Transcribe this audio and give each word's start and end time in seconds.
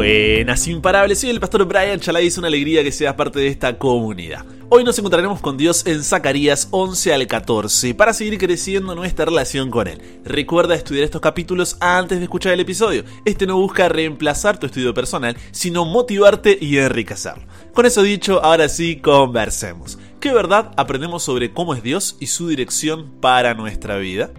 Buenas, 0.00 0.66
imparables. 0.66 1.20
Soy 1.20 1.28
el 1.28 1.40
pastor 1.40 1.66
Brian 1.66 2.00
Chalai. 2.00 2.26
Es 2.26 2.38
una 2.38 2.46
alegría 2.46 2.82
que 2.82 2.90
seas 2.90 3.12
parte 3.16 3.38
de 3.38 3.48
esta 3.48 3.76
comunidad. 3.76 4.46
Hoy 4.70 4.82
nos 4.82 4.98
encontraremos 4.98 5.42
con 5.42 5.58
Dios 5.58 5.86
en 5.86 6.02
Zacarías 6.02 6.68
11 6.70 7.12
al 7.12 7.26
14 7.26 7.94
para 7.94 8.14
seguir 8.14 8.38
creciendo 8.38 8.94
nuestra 8.94 9.26
relación 9.26 9.70
con 9.70 9.88
Él. 9.88 10.00
Recuerda 10.24 10.74
estudiar 10.74 11.04
estos 11.04 11.20
capítulos 11.20 11.76
antes 11.80 12.16
de 12.16 12.24
escuchar 12.24 12.54
el 12.54 12.60
episodio. 12.60 13.04
Este 13.26 13.46
no 13.46 13.58
busca 13.58 13.90
reemplazar 13.90 14.56
tu 14.56 14.64
estudio 14.64 14.94
personal, 14.94 15.36
sino 15.50 15.84
motivarte 15.84 16.56
y 16.58 16.78
enriquecerlo. 16.78 17.44
Con 17.74 17.84
eso 17.84 18.02
dicho, 18.02 18.42
ahora 18.42 18.70
sí, 18.70 19.02
conversemos. 19.02 19.98
¿Qué 20.18 20.32
verdad 20.32 20.72
aprendemos 20.78 21.24
sobre 21.24 21.52
cómo 21.52 21.74
es 21.74 21.82
Dios 21.82 22.16
y 22.20 22.28
su 22.28 22.48
dirección 22.48 23.20
para 23.20 23.52
nuestra 23.52 23.98
vida? 23.98 24.30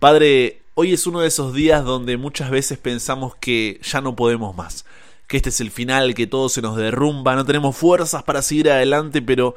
Padre, 0.00 0.62
Hoy 0.80 0.92
es 0.92 1.08
uno 1.08 1.18
de 1.18 1.26
esos 1.26 1.54
días 1.54 1.84
donde 1.84 2.16
muchas 2.16 2.50
veces 2.50 2.78
pensamos 2.78 3.34
que 3.34 3.80
ya 3.82 4.00
no 4.00 4.14
podemos 4.14 4.54
más, 4.54 4.84
que 5.26 5.36
este 5.36 5.48
es 5.48 5.60
el 5.60 5.72
final, 5.72 6.14
que 6.14 6.28
todo 6.28 6.48
se 6.48 6.62
nos 6.62 6.76
derrumba, 6.76 7.34
no 7.34 7.44
tenemos 7.44 7.76
fuerzas 7.76 8.22
para 8.22 8.42
seguir 8.42 8.70
adelante, 8.70 9.20
pero 9.20 9.56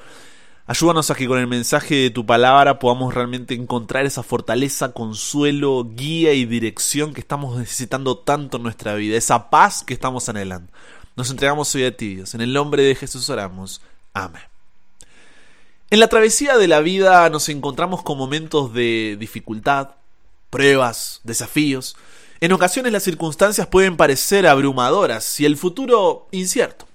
ayúdanos 0.66 1.12
a 1.12 1.14
que 1.14 1.28
con 1.28 1.38
el 1.38 1.46
mensaje 1.46 1.94
de 1.94 2.10
tu 2.10 2.26
palabra 2.26 2.80
podamos 2.80 3.14
realmente 3.14 3.54
encontrar 3.54 4.08
esa 4.08 4.24
fortaleza, 4.24 4.94
consuelo, 4.94 5.88
guía 5.94 6.34
y 6.34 6.46
dirección 6.46 7.14
que 7.14 7.22
estamos 7.22 7.56
necesitando 7.56 8.18
tanto 8.18 8.58
en 8.58 8.64
nuestra 8.64 8.96
vida, 8.96 9.16
esa 9.16 9.52
paz 9.52 9.84
que 9.84 9.94
estamos 9.94 10.28
anhelando. 10.28 10.72
Nos 11.16 11.30
entregamos 11.30 11.76
hoy 11.76 11.84
a 11.84 11.96
ti, 11.96 12.16
Dios. 12.16 12.34
En 12.34 12.42
el 12.42 12.52
nombre 12.52 12.82
de 12.82 12.96
Jesús 12.96 13.30
oramos. 13.30 13.84
Amén. 14.16 14.42
En 15.92 16.00
la 16.00 16.08
travesía 16.08 16.58
de 16.58 16.68
la 16.68 16.80
vida 16.80 17.30
nos 17.30 17.48
encontramos 17.50 18.02
con 18.02 18.18
momentos 18.18 18.74
de 18.74 19.18
dificultad, 19.20 20.01
pruebas, 20.52 21.22
desafíos. 21.24 21.96
En 22.42 22.52
ocasiones 22.52 22.92
las 22.92 23.02
circunstancias 23.02 23.66
pueden 23.66 23.98
parecer 23.98 24.46
abrumadoras 24.46 25.40
y 25.40 25.46
el 25.46 25.58
futuro 25.58 26.28
incierto. 26.32 26.88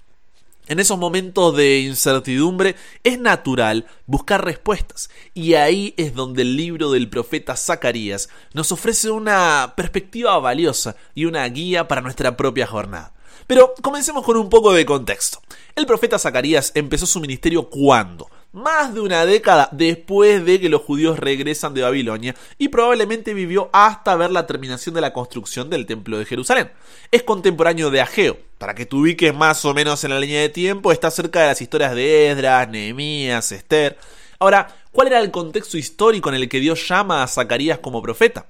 En 0.67 0.81
esos 0.81 0.97
momentos 0.97 1.55
de 1.55 1.79
incertidumbre 1.79 2.75
es 3.03 3.19
natural 3.19 3.85
buscar 4.05 4.43
respuestas 4.43 5.09
y 5.33 5.53
ahí 5.53 5.93
es 5.95 6.13
donde 6.13 6.41
el 6.41 6.57
libro 6.57 6.91
del 6.91 7.09
profeta 7.09 7.55
Zacarías 7.55 8.27
nos 8.53 8.73
ofrece 8.73 9.09
una 9.09 9.73
perspectiva 9.77 10.37
valiosa 10.39 10.97
y 11.15 11.23
una 11.23 11.47
guía 11.47 11.87
para 11.87 12.01
nuestra 12.01 12.35
propia 12.35 12.67
jornada. 12.67 13.13
Pero 13.47 13.73
comencemos 13.81 14.25
con 14.25 14.35
un 14.35 14.49
poco 14.49 14.73
de 14.73 14.85
contexto. 14.85 15.41
El 15.73 15.85
profeta 15.85 16.19
Zacarías 16.19 16.73
empezó 16.75 17.05
su 17.05 17.21
ministerio 17.21 17.69
cuando 17.69 18.29
más 18.57 18.93
de 18.93 18.99
una 18.99 19.25
década 19.25 19.69
después 19.71 20.43
de 20.43 20.59
que 20.59 20.69
los 20.69 20.81
judíos 20.81 21.19
regresan 21.19 21.73
de 21.73 21.83
Babilonia 21.83 22.35
y 22.57 22.69
probablemente 22.69 23.33
vivió 23.33 23.69
hasta 23.71 24.15
ver 24.15 24.31
la 24.31 24.47
terminación 24.47 24.95
de 24.95 25.01
la 25.01 25.13
construcción 25.13 25.69
del 25.69 25.85
templo 25.85 26.17
de 26.17 26.25
Jerusalén. 26.25 26.71
Es 27.11 27.23
contemporáneo 27.23 27.91
de 27.91 28.01
Ageo, 28.01 28.37
para 28.57 28.73
que 28.73 28.85
te 28.85 28.95
ubiques 28.95 29.33
más 29.35 29.63
o 29.63 29.73
menos 29.73 30.03
en 30.03 30.09
la 30.09 30.19
línea 30.19 30.41
de 30.41 30.49
tiempo, 30.49 30.91
está 30.91 31.11
cerca 31.11 31.41
de 31.41 31.47
las 31.47 31.61
historias 31.61 31.93
de 31.93 32.31
Esdras, 32.31 32.67
Nehemías, 32.67 33.51
Esther. 33.51 33.97
Ahora, 34.39 34.75
¿cuál 34.91 35.07
era 35.07 35.19
el 35.19 35.31
contexto 35.31 35.77
histórico 35.77 36.29
en 36.29 36.35
el 36.35 36.49
que 36.49 36.59
Dios 36.59 36.87
llama 36.87 37.23
a 37.23 37.27
Zacarías 37.27 37.79
como 37.79 38.01
profeta? 38.01 38.47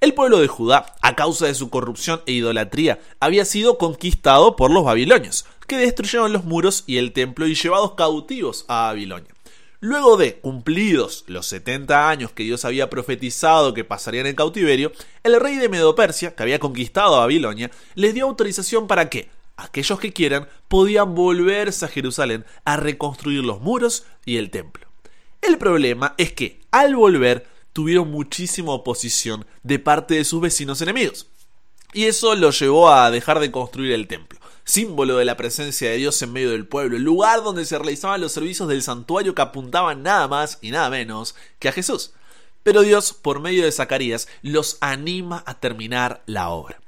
El 0.00 0.14
pueblo 0.14 0.38
de 0.38 0.48
Judá, 0.48 0.94
a 1.02 1.14
causa 1.14 1.46
de 1.46 1.54
su 1.54 1.68
corrupción 1.68 2.22
e 2.24 2.32
idolatría, 2.32 3.00
había 3.18 3.44
sido 3.44 3.76
conquistado 3.76 4.56
por 4.56 4.70
los 4.70 4.84
babilonios, 4.84 5.44
que 5.66 5.76
destruyeron 5.76 6.32
los 6.32 6.44
muros 6.44 6.84
y 6.86 6.96
el 6.96 7.12
templo 7.12 7.46
y 7.46 7.54
llevados 7.54 7.92
cautivos 7.94 8.64
a 8.66 8.86
Babilonia. 8.86 9.30
Luego 9.82 10.18
de 10.18 10.34
cumplidos 10.34 11.24
los 11.26 11.46
70 11.46 12.10
años 12.10 12.32
que 12.32 12.42
Dios 12.42 12.66
había 12.66 12.90
profetizado 12.90 13.72
que 13.72 13.82
pasarían 13.82 14.26
en 14.26 14.36
cautiverio, 14.36 14.92
el 15.22 15.40
rey 15.40 15.56
de 15.56 15.70
Medo-Persia, 15.70 16.34
que 16.34 16.42
había 16.42 16.58
conquistado 16.58 17.16
Babilonia, 17.16 17.70
les 17.94 18.12
dio 18.12 18.26
autorización 18.26 18.86
para 18.86 19.08
que 19.08 19.30
aquellos 19.56 19.98
que 19.98 20.12
quieran 20.12 20.48
podían 20.68 21.14
volverse 21.14 21.86
a 21.86 21.88
Jerusalén 21.88 22.44
a 22.66 22.76
reconstruir 22.76 23.42
los 23.42 23.62
muros 23.62 24.04
y 24.26 24.36
el 24.36 24.50
templo. 24.50 24.86
El 25.40 25.56
problema 25.56 26.14
es 26.18 26.32
que 26.32 26.60
al 26.70 26.94
volver 26.94 27.46
tuvieron 27.72 28.10
muchísima 28.10 28.72
oposición 28.72 29.46
de 29.62 29.78
parte 29.78 30.12
de 30.12 30.24
sus 30.24 30.42
vecinos 30.42 30.82
enemigos. 30.82 31.30
Y 31.92 32.04
eso 32.04 32.34
los 32.34 32.58
llevó 32.58 32.90
a 32.90 33.10
dejar 33.10 33.40
de 33.40 33.50
construir 33.50 33.92
el 33.92 34.06
templo, 34.06 34.38
símbolo 34.64 35.16
de 35.16 35.24
la 35.24 35.36
presencia 35.36 35.90
de 35.90 35.96
Dios 35.96 36.22
en 36.22 36.32
medio 36.32 36.50
del 36.50 36.66
pueblo, 36.66 36.96
el 36.96 37.02
lugar 37.02 37.42
donde 37.42 37.64
se 37.64 37.78
realizaban 37.78 38.20
los 38.20 38.32
servicios 38.32 38.68
del 38.68 38.82
santuario 38.82 39.34
que 39.34 39.42
apuntaban 39.42 40.02
nada 40.02 40.28
más 40.28 40.58
y 40.60 40.70
nada 40.70 40.88
menos 40.90 41.34
que 41.58 41.68
a 41.68 41.72
Jesús. 41.72 42.12
Pero 42.62 42.82
Dios, 42.82 43.12
por 43.12 43.40
medio 43.40 43.64
de 43.64 43.72
Zacarías, 43.72 44.28
los 44.42 44.78
anima 44.80 45.42
a 45.46 45.58
terminar 45.58 46.22
la 46.26 46.50
obra. 46.50 46.80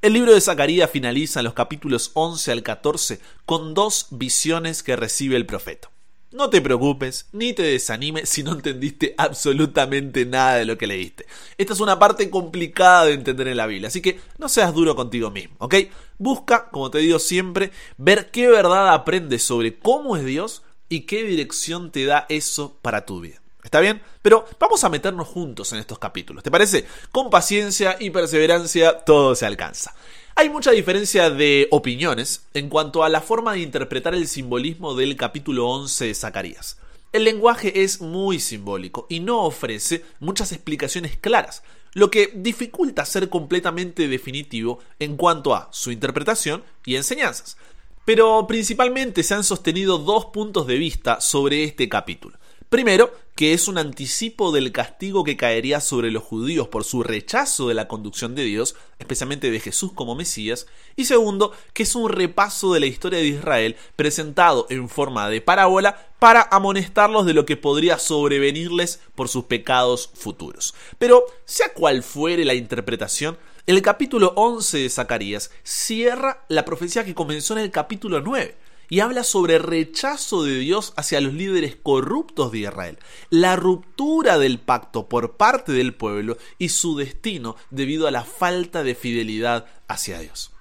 El 0.00 0.12
libro 0.12 0.32
de 0.32 0.40
Zacarías 0.40 0.90
finaliza 0.90 1.40
en 1.40 1.44
los 1.44 1.54
capítulos 1.54 2.12
11 2.14 2.52
al 2.52 2.62
14 2.62 3.20
con 3.44 3.74
dos 3.74 4.06
visiones 4.10 4.82
que 4.82 4.96
recibe 4.96 5.36
el 5.36 5.46
profeta. 5.46 5.90
No 6.30 6.50
te 6.50 6.60
preocupes, 6.60 7.26
ni 7.32 7.54
te 7.54 7.62
desanimes 7.62 8.28
si 8.28 8.42
no 8.42 8.52
entendiste 8.52 9.14
absolutamente 9.16 10.26
nada 10.26 10.56
de 10.56 10.66
lo 10.66 10.76
que 10.76 10.86
leíste. 10.86 11.24
Esta 11.56 11.72
es 11.72 11.80
una 11.80 11.98
parte 11.98 12.28
complicada 12.28 13.06
de 13.06 13.14
entender 13.14 13.48
en 13.48 13.56
la 13.56 13.66
Biblia, 13.66 13.88
así 13.88 14.02
que 14.02 14.20
no 14.36 14.50
seas 14.50 14.74
duro 14.74 14.94
contigo 14.94 15.30
mismo, 15.30 15.56
¿ok? 15.58 15.74
Busca, 16.18 16.68
como 16.68 16.90
te 16.90 16.98
digo 16.98 17.18
siempre, 17.18 17.70
ver 17.96 18.30
qué 18.30 18.46
verdad 18.46 18.92
aprendes 18.92 19.42
sobre 19.42 19.78
cómo 19.78 20.18
es 20.18 20.24
Dios 20.26 20.64
y 20.90 21.02
qué 21.02 21.24
dirección 21.24 21.90
te 21.92 22.04
da 22.04 22.26
eso 22.28 22.76
para 22.82 23.06
tu 23.06 23.20
vida. 23.20 23.40
¿Está 23.64 23.80
bien? 23.80 24.02
Pero 24.20 24.44
vamos 24.60 24.84
a 24.84 24.90
meternos 24.90 25.28
juntos 25.28 25.72
en 25.72 25.78
estos 25.78 25.98
capítulos, 25.98 26.42
¿te 26.42 26.50
parece? 26.50 26.86
Con 27.10 27.30
paciencia 27.30 27.96
y 27.98 28.10
perseverancia 28.10 28.98
todo 28.98 29.34
se 29.34 29.46
alcanza. 29.46 29.94
Hay 30.40 30.50
mucha 30.50 30.70
diferencia 30.70 31.30
de 31.30 31.66
opiniones 31.72 32.46
en 32.54 32.68
cuanto 32.68 33.02
a 33.02 33.08
la 33.08 33.20
forma 33.20 33.54
de 33.54 33.58
interpretar 33.58 34.14
el 34.14 34.28
simbolismo 34.28 34.94
del 34.94 35.16
capítulo 35.16 35.66
11 35.68 36.04
de 36.04 36.14
Zacarías. 36.14 36.78
El 37.12 37.24
lenguaje 37.24 37.82
es 37.82 38.00
muy 38.00 38.38
simbólico 38.38 39.08
y 39.10 39.18
no 39.18 39.42
ofrece 39.42 40.04
muchas 40.20 40.52
explicaciones 40.52 41.16
claras, 41.16 41.64
lo 41.92 42.08
que 42.08 42.30
dificulta 42.36 43.04
ser 43.04 43.28
completamente 43.28 44.06
definitivo 44.06 44.78
en 45.00 45.16
cuanto 45.16 45.56
a 45.56 45.70
su 45.72 45.90
interpretación 45.90 46.62
y 46.84 46.94
enseñanzas. 46.94 47.56
Pero 48.04 48.46
principalmente 48.46 49.24
se 49.24 49.34
han 49.34 49.42
sostenido 49.42 49.98
dos 49.98 50.26
puntos 50.26 50.68
de 50.68 50.78
vista 50.78 51.20
sobre 51.20 51.64
este 51.64 51.88
capítulo. 51.88 52.37
Primero, 52.68 53.10
que 53.34 53.54
es 53.54 53.66
un 53.66 53.78
anticipo 53.78 54.52
del 54.52 54.72
castigo 54.72 55.24
que 55.24 55.38
caería 55.38 55.80
sobre 55.80 56.10
los 56.10 56.22
judíos 56.22 56.68
por 56.68 56.84
su 56.84 57.02
rechazo 57.02 57.68
de 57.68 57.72
la 57.72 57.88
conducción 57.88 58.34
de 58.34 58.44
Dios, 58.44 58.76
especialmente 58.98 59.50
de 59.50 59.58
Jesús 59.58 59.92
como 59.94 60.14
Mesías, 60.14 60.66
y 60.94 61.06
segundo, 61.06 61.52
que 61.72 61.84
es 61.84 61.94
un 61.94 62.10
repaso 62.10 62.74
de 62.74 62.80
la 62.80 62.86
historia 62.86 63.20
de 63.20 63.28
Israel 63.28 63.76
presentado 63.96 64.66
en 64.68 64.90
forma 64.90 65.30
de 65.30 65.40
parábola 65.40 66.10
para 66.18 66.42
amonestarlos 66.42 67.24
de 67.24 67.32
lo 67.32 67.46
que 67.46 67.56
podría 67.56 67.98
sobrevenirles 67.98 69.00
por 69.14 69.28
sus 69.30 69.44
pecados 69.44 70.10
futuros. 70.12 70.74
Pero, 70.98 71.24
sea 71.46 71.72
cual 71.72 72.02
fuere 72.02 72.44
la 72.44 72.52
interpretación, 72.52 73.38
el 73.66 73.80
capítulo 73.80 74.34
11 74.36 74.76
de 74.76 74.90
Zacarías 74.90 75.50
cierra 75.62 76.44
la 76.48 76.66
profecía 76.66 77.04
que 77.04 77.14
comenzó 77.14 77.54
en 77.54 77.60
el 77.60 77.70
capítulo 77.70 78.20
9 78.20 78.67
y 78.88 79.00
habla 79.00 79.24
sobre 79.24 79.58
rechazo 79.58 80.42
de 80.42 80.56
Dios 80.58 80.92
hacia 80.96 81.20
los 81.20 81.34
líderes 81.34 81.76
corruptos 81.76 82.52
de 82.52 82.58
Israel, 82.60 82.98
la 83.30 83.56
ruptura 83.56 84.38
del 84.38 84.58
pacto 84.58 85.08
por 85.08 85.36
parte 85.36 85.72
del 85.72 85.94
pueblo 85.94 86.36
y 86.58 86.70
su 86.70 86.96
destino 86.96 87.56
debido 87.70 88.06
a 88.06 88.10
la 88.10 88.24
falta 88.24 88.82
de 88.82 88.94
fidelidad 88.94 89.66
hacia 89.88 90.20
Dios. 90.20 90.52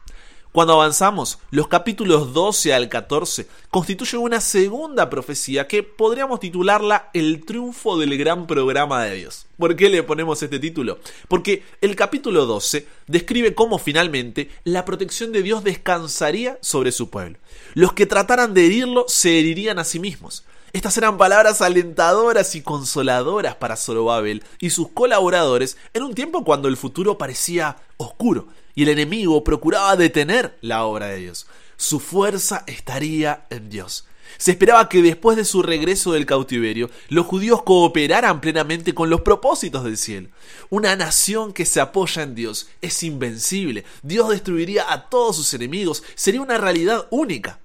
Cuando 0.58 0.74
avanzamos, 0.74 1.38
los 1.52 1.68
capítulos 1.68 2.34
12 2.34 2.74
al 2.74 2.90
14 2.90 3.46
constituyen 3.70 4.24
una 4.24 4.42
segunda 4.42 5.08
profecía 5.08 5.68
que 5.68 5.84
podríamos 5.84 6.40
titularla 6.40 7.12
El 7.14 7.46
triunfo 7.46 7.96
del 7.96 8.18
gran 8.18 8.48
programa 8.48 9.04
de 9.04 9.18
Dios. 9.18 9.46
¿Por 9.60 9.76
qué 9.76 9.88
le 9.88 10.02
ponemos 10.02 10.42
este 10.42 10.58
título? 10.58 10.98
Porque 11.28 11.62
el 11.80 11.96
capítulo 11.96 12.48
12 12.48 12.88
describe 13.06 13.54
cómo 13.54 13.78
finalmente 13.78 14.50
la 14.64 14.84
protección 14.84 15.32
de 15.32 15.44
Dios 15.44 15.64
descansaría 15.64 16.58
sobre 16.60 16.92
su 16.92 17.12
pueblo. 17.12 17.38
Los 17.76 17.94
que 17.94 18.08
trataran 18.08 18.56
de 18.56 18.66
herirlo 18.66 19.06
se 19.08 19.40
herirían 19.40 19.78
a 19.78 19.84
sí 19.84 20.00
mismos. 20.00 20.44
Estas 20.78 20.96
eran 20.96 21.18
palabras 21.18 21.64
alentadoras 21.64 22.54
y 22.54 22.62
consoladoras 22.62 23.56
para 23.56 23.76
Zorobabel 23.76 24.44
y 24.60 24.70
sus 24.70 24.90
colaboradores 24.90 25.76
en 25.96 26.04
un 26.04 26.14
tiempo 26.14 26.44
cuando 26.44 26.68
el 26.68 26.78
futuro 26.78 27.18
parecía 27.18 27.78
oscuro 27.98 28.48
y 28.76 28.84
el 28.84 28.90
enemigo 28.90 29.44
procuraba 29.44 29.96
detener 29.96 30.56
la 30.62 30.84
obra 30.86 31.08
de 31.08 31.18
Dios. 31.18 31.48
Su 31.78 32.00
fuerza 32.00 32.64
estaría 32.68 33.48
en 33.50 33.72
Dios. 33.72 34.06
Se 34.38 34.52
esperaba 34.52 34.88
que 34.88 35.02
después 35.02 35.36
de 35.36 35.46
su 35.46 35.64
regreso 35.64 36.12
del 36.12 36.28
cautiverio, 36.28 36.92
los 37.10 37.26
judíos 37.26 37.64
cooperaran 37.64 38.40
plenamente 38.40 38.94
con 38.94 39.10
los 39.10 39.22
propósitos 39.22 39.84
del 39.84 39.98
cielo. 39.98 40.30
Una 40.70 40.96
nación 40.96 41.54
que 41.54 41.66
se 41.66 41.82
apoya 41.82 42.22
en 42.22 42.36
Dios 42.36 42.68
es 42.84 43.02
invencible. 43.02 43.84
Dios 44.04 44.30
destruiría 44.30 44.94
a 44.94 45.10
todos 45.10 45.38
sus 45.38 45.56
enemigos. 45.56 46.04
Sería 46.14 46.44
una 46.44 46.60
realidad 46.60 47.08
única. 47.10 47.62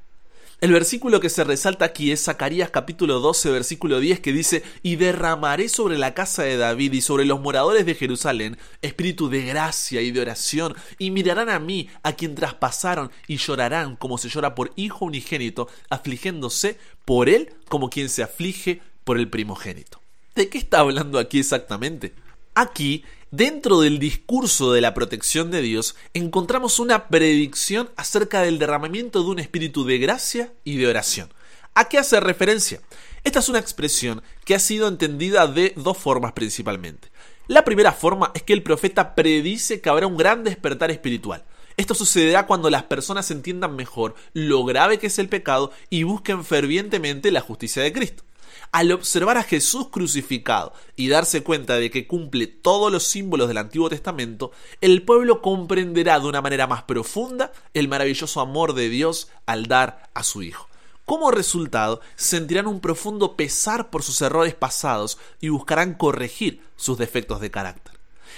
El 0.62 0.70
versículo 0.70 1.18
que 1.18 1.28
se 1.28 1.42
resalta 1.42 1.84
aquí 1.84 2.12
es 2.12 2.22
Zacarías 2.22 2.70
capítulo 2.70 3.18
12 3.18 3.50
versículo 3.50 3.98
10 3.98 4.20
que 4.20 4.32
dice, 4.32 4.62
y 4.84 4.94
derramaré 4.94 5.68
sobre 5.68 5.98
la 5.98 6.14
casa 6.14 6.44
de 6.44 6.56
David 6.56 6.92
y 6.92 7.00
sobre 7.00 7.24
los 7.24 7.40
moradores 7.40 7.84
de 7.84 7.96
Jerusalén 7.96 8.56
espíritu 8.80 9.28
de 9.28 9.42
gracia 9.42 10.02
y 10.02 10.12
de 10.12 10.20
oración, 10.20 10.76
y 11.00 11.10
mirarán 11.10 11.48
a 11.48 11.58
mí, 11.58 11.88
a 12.04 12.12
quien 12.12 12.36
traspasaron, 12.36 13.10
y 13.26 13.38
llorarán 13.38 13.96
como 13.96 14.18
se 14.18 14.28
llora 14.28 14.54
por 14.54 14.70
hijo 14.76 15.04
unigénito, 15.04 15.66
afligiéndose 15.90 16.78
por 17.04 17.28
él 17.28 17.52
como 17.68 17.90
quien 17.90 18.08
se 18.08 18.22
aflige 18.22 18.82
por 19.02 19.18
el 19.18 19.28
primogénito. 19.28 20.00
¿De 20.36 20.48
qué 20.48 20.58
está 20.58 20.78
hablando 20.78 21.18
aquí 21.18 21.40
exactamente? 21.40 22.14
Aquí 22.54 23.02
Dentro 23.32 23.80
del 23.80 23.98
discurso 23.98 24.74
de 24.74 24.82
la 24.82 24.92
protección 24.92 25.50
de 25.50 25.62
Dios 25.62 25.96
encontramos 26.12 26.78
una 26.78 27.08
predicción 27.08 27.88
acerca 27.96 28.42
del 28.42 28.58
derramamiento 28.58 29.22
de 29.22 29.30
un 29.30 29.38
espíritu 29.38 29.86
de 29.86 29.96
gracia 29.96 30.52
y 30.64 30.76
de 30.76 30.86
oración. 30.86 31.32
¿A 31.72 31.88
qué 31.88 31.96
hace 31.96 32.20
referencia? 32.20 32.82
Esta 33.24 33.38
es 33.38 33.48
una 33.48 33.58
expresión 33.58 34.22
que 34.44 34.54
ha 34.54 34.58
sido 34.58 34.86
entendida 34.86 35.46
de 35.46 35.72
dos 35.76 35.96
formas 35.96 36.34
principalmente. 36.34 37.08
La 37.46 37.64
primera 37.64 37.92
forma 37.92 38.32
es 38.34 38.42
que 38.42 38.52
el 38.52 38.62
profeta 38.62 39.14
predice 39.14 39.80
que 39.80 39.88
habrá 39.88 40.06
un 40.06 40.18
gran 40.18 40.44
despertar 40.44 40.90
espiritual. 40.90 41.42
Esto 41.78 41.94
sucederá 41.94 42.46
cuando 42.46 42.68
las 42.68 42.82
personas 42.82 43.30
entiendan 43.30 43.74
mejor 43.76 44.14
lo 44.34 44.62
grave 44.66 44.98
que 44.98 45.06
es 45.06 45.18
el 45.18 45.30
pecado 45.30 45.72
y 45.88 46.02
busquen 46.02 46.44
fervientemente 46.44 47.30
la 47.30 47.40
justicia 47.40 47.82
de 47.82 47.94
Cristo. 47.94 48.24
Al 48.70 48.92
observar 48.92 49.38
a 49.38 49.42
Jesús 49.42 49.88
crucificado 49.90 50.72
y 50.96 51.08
darse 51.08 51.42
cuenta 51.42 51.76
de 51.76 51.90
que 51.90 52.06
cumple 52.06 52.46
todos 52.46 52.90
los 52.90 53.04
símbolos 53.04 53.48
del 53.48 53.58
Antiguo 53.58 53.88
Testamento, 53.88 54.52
el 54.80 55.02
pueblo 55.02 55.42
comprenderá 55.42 56.18
de 56.20 56.26
una 56.26 56.40
manera 56.40 56.66
más 56.66 56.82
profunda 56.84 57.52
el 57.74 57.88
maravilloso 57.88 58.40
amor 58.40 58.74
de 58.74 58.88
Dios 58.88 59.28
al 59.46 59.66
dar 59.66 60.10
a 60.14 60.22
su 60.22 60.42
Hijo. 60.42 60.68
Como 61.04 61.30
resultado, 61.30 62.00
sentirán 62.16 62.66
un 62.66 62.80
profundo 62.80 63.36
pesar 63.36 63.90
por 63.90 64.02
sus 64.02 64.20
errores 64.22 64.54
pasados 64.54 65.18
y 65.40 65.48
buscarán 65.48 65.94
corregir 65.94 66.62
sus 66.76 66.96
defectos 66.96 67.40
de 67.40 67.50
carácter. 67.50 67.92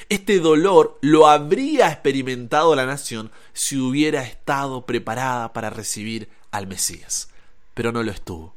Este 0.09 0.41
dolor 0.41 0.99
lo 1.01 1.29
habría 1.29 1.89
experimentado 1.89 2.75
la 2.75 2.87
nación 2.87 3.31
si 3.53 3.79
hubiera 3.79 4.23
estado 4.23 4.87
preparada 4.87 5.53
para 5.53 5.71
recibir 5.71 6.29
al 6.51 6.67
Mesías, 6.67 7.29
pero 7.75 7.93
no 7.93 8.03
lo 8.03 8.11
estuvo. 8.11 8.55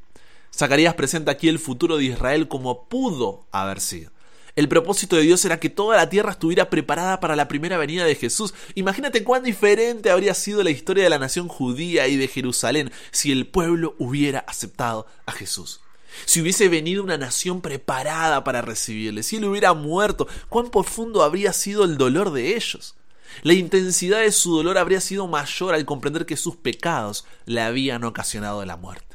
Zacarías 0.56 0.96
presenta 0.96 1.32
aquí 1.32 1.48
el 1.50 1.60
futuro 1.60 1.98
de 1.98 2.06
Israel 2.06 2.48
como 2.48 2.88
pudo 2.88 3.46
haber 3.52 3.80
sido. 3.80 4.12
El 4.58 4.68
propósito 4.68 5.16
de 5.16 5.22
Dios 5.22 5.46
era 5.46 5.60
que 5.60 5.70
toda 5.70 5.98
la 5.98 6.10
tierra 6.10 6.32
estuviera 6.32 6.72
preparada 6.72 7.20
para 7.20 7.36
la 7.36 7.48
primera 7.48 7.78
venida 7.78 8.06
de 8.06 8.16
Jesús. 8.16 8.56
Imagínate 8.74 9.24
cuán 9.24 9.44
diferente 9.44 10.10
habría 10.10 10.34
sido 10.34 10.64
la 10.64 10.72
historia 10.72 11.04
de 11.04 11.12
la 11.12 11.20
nación 11.20 11.48
judía 11.48 12.08
y 12.08 12.18
de 12.18 12.28
Jerusalén 12.28 12.92
si 13.12 13.32
el 13.32 13.46
pueblo 13.46 13.96
hubiera 14.00 14.40
aceptado 14.40 15.06
a 15.28 15.32
Jesús. 15.32 15.82
Si 16.26 16.42
hubiese 16.42 16.70
venido 16.70 17.04
una 17.04 17.20
nación 17.20 17.62
preparada 17.62 18.44
para 18.44 18.64
recibirle, 18.64 19.22
si 19.22 19.36
él 19.36 19.46
hubiera 19.46 19.76
muerto, 19.76 20.28
cuán 20.50 20.72
profundo 20.72 21.22
habría 21.22 21.54
sido 21.54 21.84
el 21.84 22.00
dolor 22.00 22.32
de 22.32 22.56
ellos. 22.56 22.96
La 23.44 23.54
intensidad 23.54 24.22
de 24.22 24.32
su 24.32 24.56
dolor 24.56 24.80
habría 24.80 25.02
sido 25.02 25.28
mayor 25.28 25.76
al 25.76 25.86
comprender 25.86 26.26
que 26.26 26.36
sus 26.36 26.56
pecados 26.56 27.26
le 27.46 27.62
habían 27.62 28.04
ocasionado 28.04 28.66
la 28.66 28.78
muerte. 28.78 29.07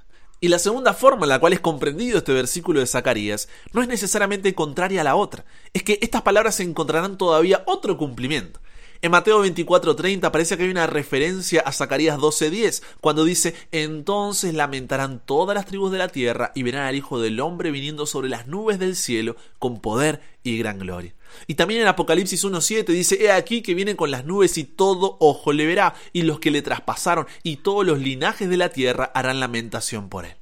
Y 0.42 0.48
la 0.48 0.58
segunda 0.58 0.92
forma 0.92 1.24
en 1.24 1.28
la 1.28 1.38
cual 1.38 1.52
es 1.52 1.60
comprendido 1.60 2.18
este 2.18 2.32
versículo 2.32 2.80
de 2.80 2.86
Zacarías 2.88 3.48
no 3.72 3.80
es 3.80 3.86
necesariamente 3.86 4.56
contraria 4.56 5.02
a 5.02 5.04
la 5.04 5.14
otra, 5.14 5.44
es 5.72 5.84
que 5.84 6.00
estas 6.02 6.22
palabras 6.22 6.58
encontrarán 6.58 7.16
todavía 7.16 7.62
otro 7.64 7.96
cumplimiento. 7.96 8.58
En 9.02 9.12
Mateo 9.12 9.44
24:30 9.44 10.32
parece 10.32 10.56
que 10.56 10.64
hay 10.64 10.70
una 10.70 10.88
referencia 10.88 11.60
a 11.60 11.70
Zacarías 11.70 12.18
12:10, 12.18 12.82
cuando 13.00 13.24
dice, 13.24 13.54
entonces 13.70 14.52
lamentarán 14.52 15.22
todas 15.24 15.54
las 15.54 15.66
tribus 15.66 15.92
de 15.92 15.98
la 15.98 16.08
tierra 16.08 16.50
y 16.56 16.64
verán 16.64 16.86
al 16.86 16.96
Hijo 16.96 17.20
del 17.20 17.38
Hombre 17.38 17.70
viniendo 17.70 18.04
sobre 18.04 18.28
las 18.28 18.48
nubes 18.48 18.80
del 18.80 18.96
cielo 18.96 19.36
con 19.60 19.80
poder 19.80 20.22
y 20.42 20.58
gran 20.58 20.80
gloria. 20.80 21.14
Y 21.46 21.54
también 21.54 21.82
en 21.82 21.88
Apocalipsis 21.88 22.44
1.7 22.44 22.84
dice, 22.86 23.22
he 23.22 23.30
aquí 23.30 23.62
que 23.62 23.74
vienen 23.74 23.96
con 23.96 24.10
las 24.10 24.24
nubes 24.24 24.58
y 24.58 24.64
todo 24.64 25.16
ojo 25.20 25.52
le 25.52 25.66
verá, 25.66 25.94
y 26.12 26.22
los 26.22 26.40
que 26.40 26.50
le 26.50 26.62
traspasaron 26.62 27.26
y 27.42 27.56
todos 27.56 27.86
los 27.86 27.98
linajes 27.98 28.48
de 28.48 28.56
la 28.56 28.70
tierra 28.70 29.10
harán 29.14 29.40
lamentación 29.40 30.08
por 30.08 30.24
él. 30.24 30.34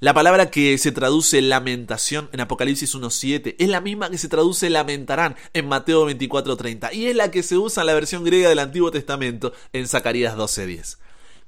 La 0.00 0.12
palabra 0.12 0.50
que 0.50 0.76
se 0.76 0.92
traduce 0.92 1.40
lamentación 1.40 2.28
en 2.32 2.40
Apocalipsis 2.40 2.94
1.7 2.94 3.56
es 3.58 3.68
la 3.68 3.80
misma 3.80 4.10
que 4.10 4.18
se 4.18 4.28
traduce 4.28 4.68
lamentarán 4.68 5.36
en 5.54 5.66
Mateo 5.66 6.06
24.30 6.10 6.92
y 6.92 7.06
es 7.06 7.16
la 7.16 7.30
que 7.30 7.42
se 7.42 7.56
usa 7.56 7.82
en 7.82 7.86
la 7.86 7.94
versión 7.94 8.22
griega 8.22 8.50
del 8.50 8.58
Antiguo 8.58 8.90
Testamento 8.90 9.54
en 9.72 9.88
Zacarías 9.88 10.36
12.10. 10.36 10.98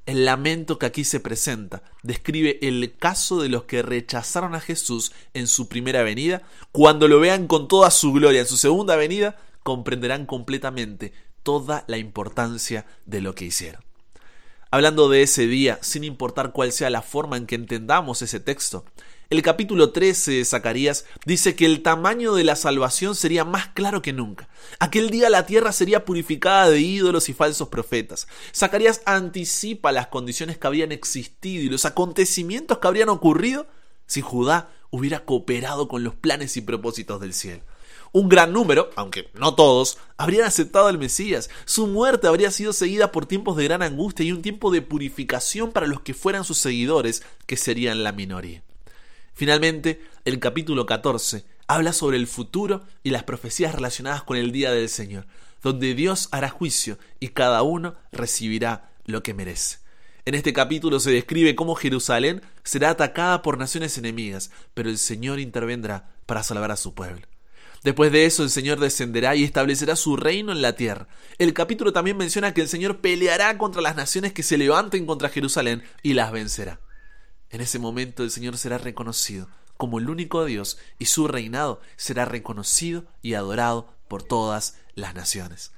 El 0.07 0.25
lamento 0.25 0.79
que 0.79 0.87
aquí 0.87 1.05
se 1.05 1.19
presenta 1.19 1.83
describe 2.05 2.61
el 2.63 2.97
caso 2.97 3.43
de 3.43 3.49
los 3.49 3.65
que 3.65 3.83
rechazaron 3.83 4.55
a 4.55 4.61
Jesús 4.61 5.13
en 5.35 5.49
su 5.49 5.69
primera 5.69 6.05
venida. 6.05 6.43
Cuando 6.71 7.09
lo 7.09 7.19
vean 7.19 7.49
con 7.49 7.67
toda 7.67 7.91
su 7.91 8.13
gloria 8.13 8.41
en 8.41 8.47
su 8.47 8.57
segunda 8.57 8.95
venida, 8.95 9.37
comprenderán 9.65 10.25
completamente 10.25 11.13
toda 11.43 11.85
la 11.89 11.99
importancia 11.99 12.87
de 13.05 13.21
lo 13.21 13.35
que 13.35 13.47
hicieron. 13.47 13.83
Hablando 14.71 15.09
de 15.09 15.23
ese 15.23 15.49
día, 15.49 15.79
sin 15.83 16.05
importar 16.05 16.53
cuál 16.53 16.71
sea 16.71 16.89
la 16.89 17.03
forma 17.03 17.37
en 17.37 17.47
que 17.47 17.57
entendamos 17.57 18.23
ese 18.23 18.39
texto, 18.39 18.85
el 19.29 19.43
capítulo 19.43 19.91
13 19.91 20.33
de 20.33 20.45
Zacarías 20.45 21.05
dice 21.25 21.57
que 21.57 21.67
el 21.67 21.83
tamaño 21.83 22.35
de 22.35 22.45
la 22.45 22.55
salvación 22.55 23.17
sería 23.17 23.45
más 23.45 23.67
claro 23.69 24.01
que 24.01 24.13
nunca. 24.13 24.49
Aquel 24.79 25.11
día 25.11 25.29
la 25.31 25.47
tierra 25.47 25.73
sería 25.73 26.05
purificada 26.05 26.71
de 26.71 26.81
ídolos 26.81 27.29
y 27.29 27.33
falsos 27.33 27.69
profetas. 27.69 28.29
Zacarías 28.55 29.03
anticipa 29.05 29.91
las 29.91 30.07
condiciones 30.07 30.59
que 30.59 30.67
habrían 30.69 30.93
existido 30.93 31.65
y 31.65 31.69
los 31.69 31.85
acontecimientos 31.85 32.79
que 32.79 32.87
habrían 32.87 33.09
ocurrido 33.09 33.67
si 34.07 34.21
Judá 34.21 34.71
hubiera 34.91 35.25
cooperado 35.25 35.89
con 35.89 36.05
los 36.05 36.15
planes 36.15 36.57
y 36.57 36.61
propósitos 36.61 37.21
del 37.21 37.35
cielo. 37.35 37.63
Un 38.13 38.29
gran 38.29 38.53
número, 38.53 38.91
aunque 38.95 39.29
no 39.35 39.57
todos, 39.57 39.99
habrían 40.17 40.47
aceptado 40.47 40.87
al 40.87 40.99
Mesías. 40.99 41.51
Su 41.65 41.89
muerte 41.89 42.29
habría 42.29 42.53
sido 42.53 42.73
seguida 42.73 43.11
por 43.11 43.27
tiempos 43.27 43.57
de 43.57 43.65
gran 43.65 43.83
angustia 43.83 44.25
y 44.25 44.31
un 44.31 44.43
tiempo 44.43 44.71
de 44.71 44.83
purificación 44.83 45.73
para 45.73 45.89
los 45.89 46.01
que 46.03 46.15
fueran 46.15 46.45
sus 46.45 46.59
seguidores, 46.59 47.25
que 47.47 47.57
serían 47.57 48.05
la 48.05 48.13
minoría. 48.13 48.63
Finalmente, 49.37 50.01
el 50.25 50.39
capítulo 50.39 50.87
14 50.87 51.45
habla 51.67 51.93
sobre 51.93 52.17
el 52.17 52.27
futuro 52.27 52.85
y 53.03 53.11
las 53.11 53.25
profecías 53.25 53.75
relacionadas 53.75 54.23
con 54.23 54.39
el 54.39 54.51
día 54.51 54.73
del 54.73 54.89
Señor, 54.89 55.27
donde 55.63 55.95
Dios 55.95 56.31
hará 56.33 56.49
juicio 56.49 56.99
y 57.21 57.29
cada 57.29 57.61
uno 57.63 57.97
recibirá 58.13 58.89
lo 59.05 59.23
que 59.23 59.35
merece. 59.35 59.81
En 60.25 60.35
este 60.35 60.55
capítulo 60.55 61.01
se 61.01 61.11
describe 61.11 61.55
cómo 61.55 61.75
Jerusalén 61.75 62.41
será 62.65 62.89
atacada 62.89 63.43
por 63.43 63.59
naciones 63.59 63.99
enemigas, 63.99 64.51
pero 64.73 64.89
el 64.89 64.97
Señor 64.97 65.39
intervendrá 65.39 66.09
para 66.25 66.43
salvar 66.43 66.71
a 66.71 66.77
su 66.79 66.95
pueblo. 66.95 67.27
Después 67.85 68.13
de 68.13 68.25
eso 68.25 68.43
el 68.43 68.49
Señor 68.49 68.81
descenderá 68.81 69.37
y 69.37 69.45
establecerá 69.45 69.97
su 69.97 70.17
reino 70.17 70.51
en 70.51 70.63
la 70.63 70.77
tierra. 70.77 71.09
El 71.37 71.53
capítulo 71.53 71.93
también 71.93 72.17
menciona 72.17 72.55
que 72.55 72.63
el 72.63 72.69
Señor 72.69 73.03
peleará 73.03 73.59
contra 73.59 73.83
las 73.83 73.97
naciones 73.97 74.33
que 74.33 74.43
se 74.43 74.57
levanten 74.57 75.05
contra 75.05 75.29
Jerusalén 75.29 75.83
y 76.03 76.15
las 76.15 76.33
vencerá. 76.33 76.81
En 77.51 77.61
ese 77.61 77.79
momento 77.79 78.23
el 78.23 78.31
Señor 78.31 78.59
será 78.59 78.79
reconocido 78.79 79.49
como 79.77 79.99
el 79.99 80.09
único 80.09 80.45
Dios 80.45 80.79
y 80.99 81.07
su 81.07 81.29
reinado 81.29 81.81
será 81.97 82.25
reconocido 82.25 83.05
y 83.23 83.35
adorado 83.35 83.93
por 84.09 84.23
todas 84.23 84.79
las 84.95 85.15
naciones. 85.15 85.73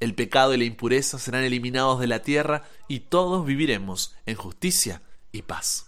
El 0.00 0.14
pecado 0.14 0.54
y 0.54 0.58
la 0.58 0.64
impureza 0.64 1.18
serán 1.18 1.44
eliminados 1.44 1.98
de 2.00 2.06
la 2.06 2.22
tierra 2.22 2.64
y 2.86 3.00
todos 3.00 3.44
viviremos 3.44 4.14
en 4.26 4.36
justicia 4.36 5.02
y 5.32 5.42
paz. 5.42 5.86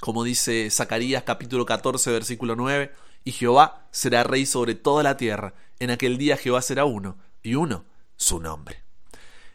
Como 0.00 0.24
dice 0.24 0.68
Zacarías 0.70 1.24
capítulo 1.24 1.66
14 1.66 2.10
versículo 2.10 2.56
9, 2.56 2.92
y 3.24 3.32
Jehová 3.32 3.86
será 3.90 4.24
rey 4.24 4.46
sobre 4.46 4.74
toda 4.74 5.02
la 5.02 5.16
tierra. 5.16 5.54
En 5.80 5.90
aquel 5.90 6.18
día 6.18 6.36
Jehová 6.36 6.62
será 6.62 6.84
uno, 6.84 7.18
y 7.42 7.56
uno 7.56 7.84
su 8.16 8.40
nombre. 8.40 8.87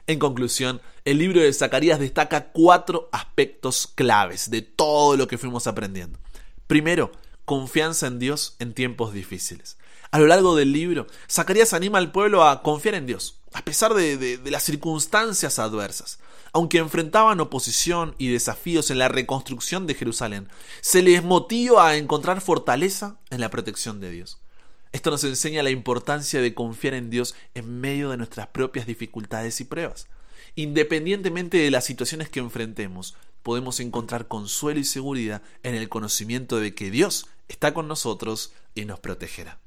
En 0.05 0.19
conclusión, 0.19 0.81
el 1.05 1.17
libro 1.17 1.39
de 1.39 1.53
Zacarías 1.53 1.99
destaca 1.99 2.51
cuatro 2.51 3.09
aspectos 3.13 3.87
claves 3.87 4.49
de 4.49 4.61
todo 4.61 5.15
lo 5.15 5.27
que 5.27 5.37
fuimos 5.37 5.65
aprendiendo. 5.65 6.19
Primero, 6.67 7.11
confianza 7.45 8.07
en 8.07 8.19
Dios 8.19 8.55
en 8.59 8.73
tiempos 8.73 9.13
difíciles. 9.13 9.77
A 10.11 10.19
lo 10.19 10.27
largo 10.27 10.55
del 10.55 10.73
libro, 10.73 11.07
Zacarías 11.29 11.73
anima 11.73 11.97
al 11.97 12.11
pueblo 12.11 12.43
a 12.43 12.61
confiar 12.61 12.95
en 12.95 13.05
Dios, 13.05 13.39
a 13.53 13.63
pesar 13.63 13.93
de, 13.93 14.39
las 14.45 14.63
circunstancias 14.63 15.57
adversas. 15.57 16.19
Aunque 16.51 16.77
enfrentaban 16.77 17.39
oposición 17.39 18.13
y 18.17 18.27
desafíos 18.27 18.91
en 18.91 18.99
la 18.99 19.07
reconstrucción 19.07 19.87
de 19.87 19.95
Jerusalén, 19.95 20.49
se 20.81 21.01
les 21.01 21.23
motiva 21.23 21.87
a 21.87 21.95
encontrar 21.95 22.41
fortaleza 22.41 23.17
en 23.31 23.39
la 23.39 23.49
protección 23.49 23.99
de 24.01 24.11
Dios. 24.11 24.42
Esto 24.93 25.09
nos 25.09 25.23
enseña 25.23 25.63
la 25.63 25.71
importancia 25.71 26.39
de 26.39 26.53
confiar 26.53 26.93
en 26.93 27.09
Dios 27.09 27.35
en 27.55 27.81
medio 27.81 28.11
de 28.11 28.17
nuestras 28.17 28.47
propias 28.47 28.85
dificultades 28.85 29.59
y 29.59 29.65
pruebas. 29.65 30.07
Independientemente 30.55 31.57
de 31.57 31.71
las 31.71 31.83
situaciones 31.83 32.29
que 32.29 32.39
enfrentemos, 32.39 33.15
podemos 33.41 33.79
encontrar 33.79 34.27
consuelo 34.27 34.79
y 34.79 34.83
seguridad 34.83 35.41
en 35.63 35.73
el 35.73 35.89
conocimiento 35.89 36.59
de 36.59 36.75
que 36.75 36.91
Dios 36.91 37.25
está 37.47 37.73
con 37.73 37.87
nosotros 37.87 38.53
y 38.75 38.85
nos 38.85 38.99
protegerá. 38.99 39.59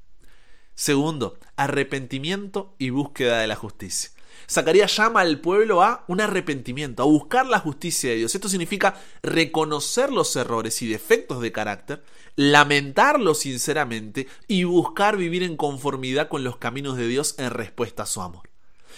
Segundo, 0.75 1.37
arrepentimiento 1.57 2.73
y 2.77 2.91
búsqueda 2.91 3.39
de 3.39 3.47
la 3.47 3.55
justicia. 3.55 4.11
Zacarías 4.49 4.95
llama 4.95 5.21
al 5.21 5.39
pueblo 5.39 5.81
a 5.81 6.03
un 6.07 6.21
arrepentimiento, 6.21 7.03
a 7.03 7.05
buscar 7.05 7.45
la 7.45 7.59
justicia 7.59 8.09
de 8.09 8.17
Dios. 8.17 8.35
Esto 8.35 8.49
significa 8.49 8.95
reconocer 9.23 10.11
los 10.11 10.35
errores 10.35 10.81
y 10.81 10.87
defectos 10.87 11.41
de 11.41 11.51
carácter, 11.51 12.03
lamentarlos 12.35 13.39
sinceramente 13.39 14.27
y 14.47 14.63
buscar 14.63 15.17
vivir 15.17 15.43
en 15.43 15.57
conformidad 15.57 16.27
con 16.29 16.43
los 16.43 16.57
caminos 16.57 16.97
de 16.97 17.07
Dios 17.07 17.35
en 17.37 17.49
respuesta 17.49 18.03
a 18.03 18.07
su 18.07 18.21
amor. 18.21 18.49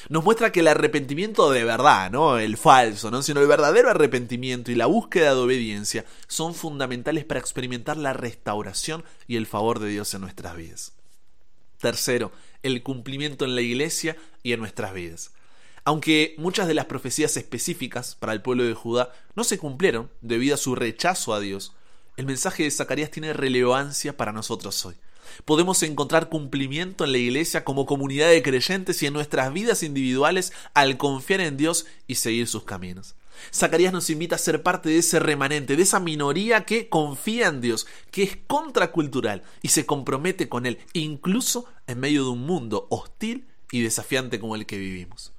Nos 0.08 0.24
muestra 0.24 0.52
que 0.52 0.62
el 0.62 0.68
arrepentimiento 0.68 1.52
de 1.52 1.66
verdad, 1.66 2.10
no 2.10 2.38
el 2.38 2.56
falso, 2.56 3.12
¿no? 3.12 3.22
sino 3.22 3.42
el 3.42 3.48
verdadero 3.48 3.90
arrepentimiento 3.90 4.72
y 4.72 4.76
la 4.76 4.86
búsqueda 4.86 5.34
de 5.34 5.42
obediencia 5.42 6.06
son 6.28 6.56
fundamentales 6.56 7.26
para 7.26 7.40
experimentar 7.40 7.98
la 7.98 8.14
restauración 8.14 9.04
y 9.28 9.36
el 9.36 9.46
favor 9.46 9.80
de 9.80 9.90
Dios 9.90 10.14
en 10.14 10.22
nuestras 10.22 10.56
vidas. 10.56 10.94
Tercero, 11.80 12.32
el 12.64 12.84
cumplimiento 12.84 13.46
en 13.46 13.56
la 13.56 13.62
iglesia 13.62 14.18
y 14.44 14.54
en 14.54 14.60
nuestras 14.60 14.94
vidas. 14.94 15.32
Aunque 15.86 16.36
muchas 16.38 16.68
de 16.68 16.74
las 16.74 16.86
profecías 16.86 17.36
específicas 17.38 18.16
para 18.16 18.34
el 18.34 18.42
pueblo 18.42 18.64
de 18.64 18.74
Judá 18.74 19.14
no 19.36 19.44
se 19.44 19.58
cumplieron 19.58 20.10
debido 20.22 20.56
a 20.56 20.58
su 20.58 20.76
rechazo 20.76 21.34
a 21.34 21.40
Dios, 21.40 21.74
el 22.18 22.26
mensaje 22.26 22.64
de 22.64 22.72
Zacarías 22.72 23.12
tiene 23.12 23.34
relevancia 23.34 24.18
para 24.18 24.34
nosotros 24.34 24.86
hoy. 24.86 24.96
Podemos 25.46 25.82
encontrar 25.84 26.30
cumplimiento 26.30 27.06
en 27.06 27.12
la 27.12 27.18
iglesia 27.18 27.64
como 27.64 27.86
comunidad 27.86 28.30
de 28.30 28.44
creyentes 28.44 29.02
y 29.02 29.06
en 29.06 29.14
nuestras 29.14 29.54
vidas 29.54 29.84
individuales 29.84 30.52
al 30.74 30.98
confiar 30.98 31.42
en 31.42 31.56
Dios 31.56 31.86
y 32.08 32.16
seguir 32.16 32.48
sus 32.48 32.64
caminos. 32.64 33.16
Zacarías 33.54 33.94
nos 33.94 34.10
invita 34.10 34.36
a 34.36 34.40
ser 34.40 34.64
parte 34.64 34.90
de 34.90 34.98
ese 34.98 35.20
remanente, 35.20 35.76
de 35.76 35.84
esa 35.84 36.00
minoría 36.00 36.66
que 36.66 36.90
confía 36.90 37.48
en 37.48 37.62
Dios, 37.62 37.88
que 38.12 38.24
es 38.24 38.38
contracultural 38.48 39.44
y 39.62 39.70
se 39.70 39.86
compromete 39.86 40.50
con 40.50 40.66
Él, 40.66 40.80
incluso 40.94 41.66
en 41.88 42.00
medio 42.00 42.24
de 42.24 42.30
un 42.30 42.46
mundo 42.46 42.88
hostil 42.90 43.48
y 43.72 43.82
desafiante 43.82 44.40
como 44.40 44.56
el 44.56 44.66
que 44.66 44.78
vivimos. 44.78 45.34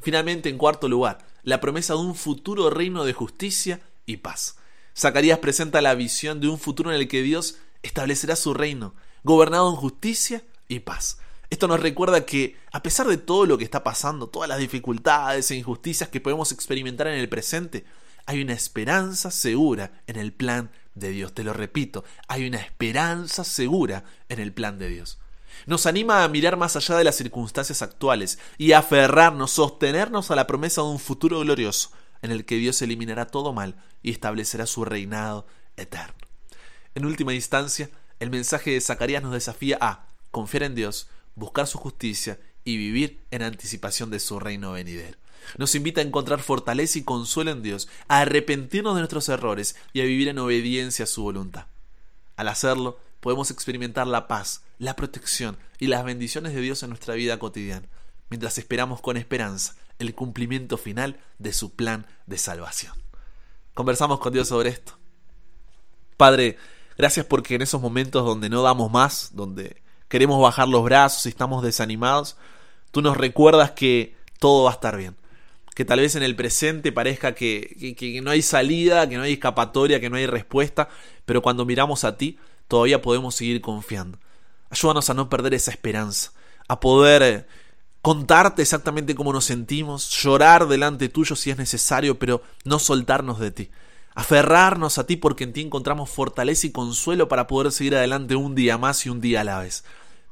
Finalmente, 0.00 0.48
en 0.48 0.58
cuarto 0.58 0.88
lugar, 0.88 1.18
la 1.42 1.60
promesa 1.60 1.94
de 1.94 2.00
un 2.00 2.14
futuro 2.14 2.70
reino 2.70 3.04
de 3.04 3.12
justicia 3.12 3.80
y 4.06 4.18
paz. 4.18 4.56
Zacarías 4.96 5.38
presenta 5.38 5.80
la 5.80 5.94
visión 5.94 6.40
de 6.40 6.48
un 6.48 6.58
futuro 6.58 6.90
en 6.90 7.00
el 7.00 7.08
que 7.08 7.22
Dios 7.22 7.58
establecerá 7.82 8.36
su 8.36 8.54
reino, 8.54 8.94
gobernado 9.22 9.70
en 9.70 9.76
justicia 9.76 10.42
y 10.68 10.80
paz. 10.80 11.18
Esto 11.50 11.66
nos 11.66 11.80
recuerda 11.80 12.26
que, 12.26 12.56
a 12.72 12.82
pesar 12.82 13.06
de 13.06 13.16
todo 13.16 13.46
lo 13.46 13.56
que 13.56 13.64
está 13.64 13.82
pasando, 13.82 14.28
todas 14.28 14.48
las 14.48 14.58
dificultades 14.58 15.50
e 15.50 15.56
injusticias 15.56 16.10
que 16.10 16.20
podemos 16.20 16.52
experimentar 16.52 17.06
en 17.06 17.18
el 17.18 17.28
presente, 17.28 17.84
hay 18.26 18.42
una 18.42 18.52
esperanza 18.52 19.30
segura 19.30 20.02
en 20.06 20.16
el 20.16 20.32
plan 20.32 20.70
de 20.94 21.10
Dios. 21.10 21.32
Te 21.32 21.44
lo 21.44 21.54
repito, 21.54 22.04
hay 22.26 22.46
una 22.46 22.58
esperanza 22.58 23.44
segura 23.44 24.04
en 24.28 24.40
el 24.40 24.52
plan 24.52 24.78
de 24.78 24.88
Dios. 24.88 25.18
Nos 25.66 25.86
anima 25.86 26.22
a 26.22 26.28
mirar 26.28 26.58
más 26.58 26.76
allá 26.76 26.96
de 26.96 27.04
las 27.04 27.16
circunstancias 27.16 27.80
actuales 27.80 28.38
y 28.58 28.72
a 28.72 28.78
aferrarnos, 28.80 29.52
sostenernos 29.52 30.30
a 30.30 30.36
la 30.36 30.46
promesa 30.46 30.82
de 30.82 30.88
un 30.88 30.98
futuro 30.98 31.40
glorioso 31.40 31.90
en 32.20 32.30
el 32.30 32.44
que 32.44 32.56
Dios 32.56 32.82
eliminará 32.82 33.26
todo 33.26 33.52
mal 33.52 33.76
y 34.02 34.10
establecerá 34.10 34.66
su 34.66 34.84
reinado 34.84 35.46
eterno. 35.76 36.14
En 36.94 37.06
última 37.06 37.32
instancia, 37.32 37.90
el 38.20 38.30
mensaje 38.30 38.72
de 38.72 38.80
Zacarías 38.80 39.22
nos 39.22 39.32
desafía 39.32 39.78
a 39.80 40.06
confiar 40.30 40.64
en 40.64 40.74
Dios, 40.74 41.08
buscar 41.38 41.66
su 41.66 41.78
justicia 41.78 42.38
y 42.64 42.76
vivir 42.76 43.20
en 43.30 43.42
anticipación 43.42 44.10
de 44.10 44.20
su 44.20 44.38
reino 44.38 44.72
venidero. 44.72 45.16
Nos 45.56 45.74
invita 45.74 46.00
a 46.00 46.04
encontrar 46.04 46.40
fortaleza 46.40 46.98
y 46.98 47.04
consuelo 47.04 47.50
en 47.50 47.62
Dios, 47.62 47.88
a 48.08 48.20
arrepentirnos 48.20 48.94
de 48.94 49.00
nuestros 49.00 49.28
errores 49.28 49.76
y 49.92 50.00
a 50.00 50.04
vivir 50.04 50.28
en 50.28 50.38
obediencia 50.38 51.04
a 51.04 51.06
su 51.06 51.22
voluntad. 51.22 51.66
Al 52.36 52.48
hacerlo, 52.48 52.98
podemos 53.20 53.50
experimentar 53.50 54.06
la 54.06 54.28
paz, 54.28 54.62
la 54.78 54.96
protección 54.96 55.56
y 55.78 55.86
las 55.86 56.04
bendiciones 56.04 56.54
de 56.54 56.60
Dios 56.60 56.82
en 56.82 56.90
nuestra 56.90 57.14
vida 57.14 57.38
cotidiana, 57.38 57.88
mientras 58.28 58.58
esperamos 58.58 59.00
con 59.00 59.16
esperanza 59.16 59.74
el 59.98 60.14
cumplimiento 60.14 60.76
final 60.76 61.18
de 61.38 61.52
su 61.52 61.74
plan 61.74 62.06
de 62.26 62.38
salvación. 62.38 62.94
Conversamos 63.74 64.20
con 64.20 64.32
Dios 64.32 64.48
sobre 64.48 64.70
esto. 64.70 64.98
Padre, 66.16 66.58
gracias 66.96 67.26
porque 67.26 67.54
en 67.54 67.62
esos 67.62 67.80
momentos 67.80 68.24
donde 68.24 68.48
no 68.48 68.62
damos 68.62 68.90
más, 68.90 69.30
donde 69.32 69.82
queremos 70.08 70.40
bajar 70.40 70.68
los 70.68 70.84
brazos 70.84 71.26
estamos 71.26 71.62
desanimados, 71.62 72.36
tú 72.90 73.02
nos 73.02 73.16
recuerdas 73.16 73.72
que 73.72 74.16
todo 74.38 74.64
va 74.64 74.70
a 74.70 74.74
estar 74.74 74.96
bien. 74.96 75.16
Que 75.74 75.84
tal 75.84 76.00
vez 76.00 76.16
en 76.16 76.24
el 76.24 76.34
presente 76.34 76.90
parezca 76.90 77.34
que, 77.34 77.94
que, 77.96 78.20
no 78.20 78.32
hay 78.32 78.42
salida, 78.42 79.08
que 79.08 79.16
no 79.16 79.22
hay 79.22 79.34
escapatoria, 79.34 80.00
que 80.00 80.10
no 80.10 80.16
hay 80.16 80.26
respuesta, 80.26 80.88
pero 81.24 81.40
cuando 81.40 81.64
miramos 81.64 82.02
a 82.02 82.16
ti, 82.16 82.36
todavía 82.66 83.00
podemos 83.00 83.36
seguir 83.36 83.60
confiando. 83.60 84.18
Ayúdanos 84.70 85.08
a 85.08 85.14
no 85.14 85.28
perder 85.28 85.54
esa 85.54 85.70
esperanza, 85.70 86.32
a 86.66 86.80
poder 86.80 87.46
contarte 88.02 88.62
exactamente 88.62 89.14
cómo 89.14 89.32
nos 89.32 89.44
sentimos, 89.44 90.10
llorar 90.10 90.66
delante 90.66 91.08
tuyo 91.08 91.36
si 91.36 91.50
es 91.50 91.58
necesario, 91.58 92.18
pero 92.18 92.42
no 92.64 92.78
soltarnos 92.80 93.38
de 93.38 93.50
ti. 93.52 93.70
Aferrarnos 94.14 94.98
a 94.98 95.06
ti 95.06 95.16
porque 95.16 95.44
en 95.44 95.52
ti 95.52 95.60
encontramos 95.60 96.10
fortaleza 96.10 96.66
y 96.66 96.72
consuelo 96.72 97.28
para 97.28 97.46
poder 97.46 97.70
seguir 97.70 97.94
adelante 97.94 98.34
un 98.34 98.56
día 98.56 98.76
más 98.76 99.06
y 99.06 99.10
un 99.10 99.20
día 99.20 99.42
a 99.42 99.44
la 99.44 99.60
vez. 99.60 99.84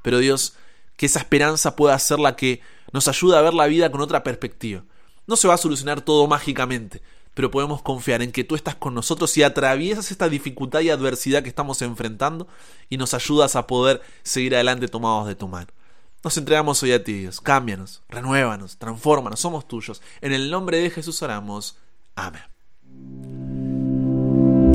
Pero 0.07 0.21
Dios, 0.21 0.55
que 0.97 1.07
esa 1.07 1.19
esperanza 1.19 1.75
pueda 1.75 1.99
ser 1.99 2.21
la 2.21 2.37
que 2.37 2.61
nos 2.93 3.09
ayude 3.09 3.37
a 3.37 3.41
ver 3.41 3.55
la 3.55 3.67
vida 3.67 3.91
con 3.91 4.01
otra 4.01 4.23
perspectiva. 4.23 4.85
No 5.27 5.35
se 5.35 5.49
va 5.49 5.55
a 5.55 5.59
solucionar 5.59 6.01
todo 6.01 6.29
mágicamente, 6.29 7.03
pero 7.35 7.51
podemos 7.51 7.83
confiar 7.83 8.23
en 8.23 8.31
que 8.31 8.45
tú 8.45 8.55
estás 8.55 8.77
con 8.77 8.95
nosotros 8.95 9.37
y 9.37 9.43
atraviesas 9.43 10.13
esta 10.13 10.29
dificultad 10.29 10.79
y 10.83 10.91
adversidad 10.91 11.43
que 11.43 11.49
estamos 11.49 11.83
enfrentando 11.83 12.47
y 12.89 12.99
nos 12.99 13.15
ayudas 13.15 13.57
a 13.57 13.67
poder 13.67 14.01
seguir 14.23 14.55
adelante 14.55 14.87
tomados 14.87 15.27
de 15.27 15.35
tu 15.35 15.49
mano. 15.49 15.73
Nos 16.23 16.37
entregamos 16.37 16.81
hoy 16.85 16.93
a 16.93 17.03
ti, 17.03 17.15
Dios. 17.15 17.41
Cámbianos, 17.41 18.05
renuévanos, 18.09 18.77
transfórmanos, 18.77 19.41
somos 19.41 19.67
tuyos. 19.67 20.03
En 20.21 20.33
el 20.33 20.53
nombre 20.53 20.79
de 20.79 20.91
Jesús 20.91 21.21
oramos. 21.21 21.79
Amén. 22.15 23.36